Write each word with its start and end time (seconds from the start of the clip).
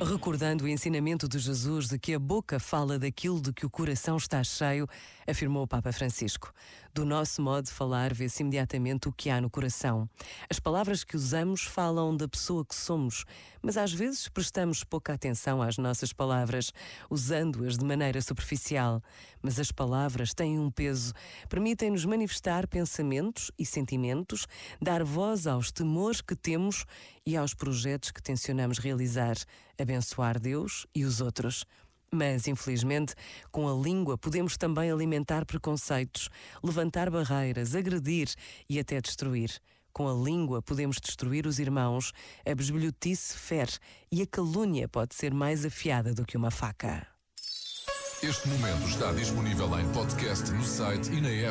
Recordando 0.00 0.64
o 0.64 0.68
ensinamento 0.68 1.28
de 1.28 1.40
Jesus 1.40 1.88
de 1.88 1.98
que 1.98 2.14
a 2.14 2.20
boca 2.20 2.60
fala 2.60 3.00
daquilo 3.00 3.40
de 3.40 3.52
que 3.52 3.66
o 3.66 3.70
coração 3.70 4.16
está 4.16 4.44
cheio, 4.44 4.86
afirmou 5.26 5.64
o 5.64 5.66
Papa 5.66 5.90
Francisco. 5.92 6.52
Do 6.94 7.04
nosso 7.04 7.42
modo 7.42 7.64
de 7.64 7.72
falar, 7.72 8.14
vê-se 8.14 8.42
imediatamente 8.42 9.08
o 9.08 9.12
que 9.12 9.28
há 9.28 9.40
no 9.40 9.50
coração. 9.50 10.08
As 10.48 10.58
palavras 10.58 11.04
que 11.04 11.16
usamos 11.16 11.62
falam 11.62 12.16
da 12.16 12.28
pessoa 12.28 12.64
que 12.64 12.74
somos, 12.74 13.24
mas 13.60 13.76
às 13.76 13.92
vezes 13.92 14.28
prestamos 14.28 14.84
pouca 14.84 15.12
atenção 15.12 15.60
às 15.60 15.76
nossas 15.78 16.12
palavras, 16.12 16.72
usando-as 17.10 17.76
de 17.76 17.84
maneira 17.84 18.22
superficial. 18.22 19.02
Mas 19.42 19.58
as 19.58 19.70
palavras 19.70 20.32
têm 20.32 20.58
um 20.58 20.70
peso, 20.70 21.12
permitem-nos 21.48 22.04
manifestar 22.04 22.66
pensamentos 22.66 23.50
e 23.58 23.66
sentimentos, 23.66 24.46
dar 24.80 25.04
voz 25.04 25.46
aos 25.46 25.70
temores 25.70 26.20
que 26.20 26.34
temos 26.34 26.84
e 27.26 27.36
aos 27.36 27.52
projetos 27.52 28.10
que 28.10 28.22
tencionamos 28.22 28.78
realizar, 28.78 29.36
abençoar 29.78 30.38
Deus 30.38 30.86
e 30.94 31.04
os 31.04 31.20
outros. 31.20 31.64
Mas, 32.10 32.48
infelizmente, 32.48 33.14
com 33.50 33.68
a 33.68 33.74
língua 33.74 34.16
podemos 34.16 34.56
também 34.56 34.90
alimentar 34.90 35.44
preconceitos, 35.44 36.28
levantar 36.62 37.10
barreiras, 37.10 37.74
agredir 37.74 38.28
e 38.68 38.78
até 38.78 39.00
destruir. 39.00 39.60
Com 39.92 40.08
a 40.08 40.14
língua 40.14 40.62
podemos 40.62 40.98
destruir 41.00 41.46
os 41.46 41.58
irmãos, 41.58 42.12
a 42.46 42.54
besbilhotice 42.54 43.36
fere 43.36 43.72
e 44.10 44.22
a 44.22 44.26
calúnia 44.26 44.88
pode 44.88 45.14
ser 45.14 45.34
mais 45.34 45.64
afiada 45.64 46.14
do 46.14 46.24
que 46.24 46.36
uma 46.36 46.50
faca. 46.50 47.06
Este 48.22 48.48
momento 48.48 48.88
está 48.88 49.12
disponível 49.12 49.78
em 49.78 49.88
podcast 49.92 50.50
no 50.50 50.64
site 50.64 51.08
e 51.12 51.20
na 51.20 51.28
app. 51.28 51.46